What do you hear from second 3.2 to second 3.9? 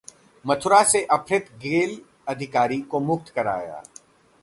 कराया